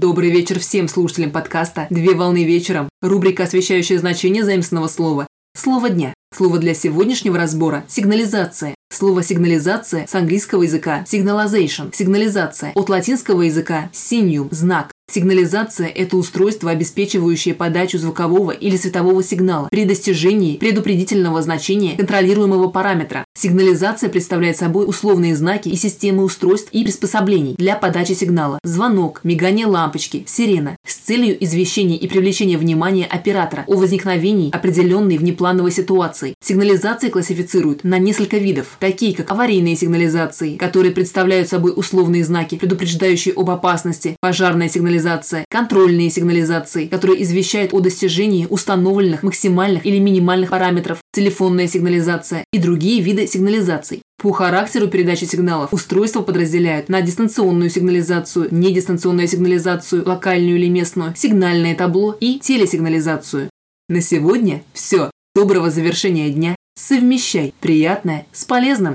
Добрый 0.00 0.30
вечер 0.30 0.60
всем 0.60 0.86
слушателям 0.86 1.32
подкаста 1.32 1.88
«Две 1.90 2.14
волны 2.14 2.44
вечером». 2.44 2.88
Рубрика, 3.02 3.42
освещающая 3.42 3.98
значение 3.98 4.44
заимственного 4.44 4.86
слова. 4.86 5.26
Слово 5.56 5.90
дня. 5.90 6.14
Слово 6.32 6.60
для 6.60 6.72
сегодняшнего 6.72 7.36
разбора– 7.36 7.84
сигнализация. 7.88 8.76
Слово 8.92 9.24
сигнализация 9.24 10.06
с 10.06 10.14
английского 10.14 10.62
языка– 10.62 11.04
signalization, 11.10 11.92
сигнализация, 11.92 12.70
от 12.76 12.88
латинского 12.88 13.42
языка– 13.42 13.90
signum, 13.92 14.46
знак. 14.52 14.92
Сигнализация– 15.10 15.86
это 15.94 16.18
устройство, 16.18 16.70
обеспечивающее 16.70 17.54
подачу 17.54 17.96
звукового 17.96 18.50
или 18.50 18.76
светового 18.76 19.22
сигнала 19.22 19.68
при 19.70 19.86
достижении 19.86 20.58
предупредительного 20.58 21.40
значения 21.40 21.96
контролируемого 21.96 22.68
параметра. 22.68 23.24
Сигнализация 23.34 24.10
представляет 24.10 24.58
собой 24.58 24.86
условные 24.86 25.34
знаки 25.34 25.70
и 25.70 25.76
системы 25.76 26.24
устройств 26.24 26.68
и 26.72 26.84
приспособлений 26.84 27.54
для 27.56 27.76
подачи 27.76 28.12
сигнала. 28.12 28.58
Звонок, 28.62 29.20
мигание 29.24 29.64
лампочки, 29.64 30.24
сирена 30.26 30.76
с 30.86 30.96
целью 30.96 31.42
извещения 31.42 31.96
и 31.96 32.06
привлечения 32.06 32.58
внимания 32.58 33.06
оператора 33.06 33.64
о 33.66 33.76
возникновении 33.76 34.54
определенной 34.54 35.16
внеплановой 35.16 35.72
ситуации. 35.72 36.34
Сигнализации 36.44 37.08
классифицируют 37.08 37.82
на 37.82 37.98
несколько 37.98 38.36
видов, 38.36 38.76
такие 38.78 39.16
как 39.16 39.30
аварийные 39.30 39.74
сигнализации, 39.74 40.56
которые 40.56 40.92
представляют 40.92 41.48
собой 41.48 41.72
условные 41.74 42.26
знаки, 42.26 42.56
предупреждающие 42.58 43.32
об 43.34 43.48
опасности, 43.48 44.14
пожарная 44.20 44.68
сигнализация, 44.68 44.97
сигнализация, 44.98 45.44
контрольные 45.48 46.10
сигнализации, 46.10 46.86
которые 46.86 47.22
извещают 47.22 47.72
о 47.72 47.80
достижении 47.80 48.46
установленных 48.50 49.22
максимальных 49.22 49.86
или 49.86 49.98
минимальных 49.98 50.50
параметров, 50.50 50.98
телефонная 51.12 51.68
сигнализация 51.68 52.44
и 52.52 52.58
другие 52.58 53.00
виды 53.00 53.26
сигнализаций. 53.26 54.02
По 54.20 54.32
характеру 54.32 54.88
передачи 54.88 55.24
сигналов 55.24 55.72
устройства 55.72 56.22
подразделяют 56.22 56.88
на 56.88 57.00
дистанционную 57.00 57.70
сигнализацию, 57.70 58.48
недистанционную 58.50 59.28
сигнализацию, 59.28 60.02
локальную 60.04 60.56
или 60.56 60.68
местную, 60.68 61.14
сигнальное 61.16 61.76
табло 61.76 62.16
и 62.20 62.40
телесигнализацию. 62.40 63.48
На 63.88 64.00
сегодня 64.00 64.62
все. 64.72 65.10
Доброго 65.36 65.70
завершения 65.70 66.30
дня. 66.30 66.56
Совмещай 66.76 67.54
приятное 67.60 68.26
с 68.32 68.44
полезным. 68.44 68.94